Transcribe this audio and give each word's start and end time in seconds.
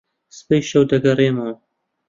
سبەی 0.37 0.61
شەو 0.69 0.83
دەگەڕێمەوە. 0.91 1.53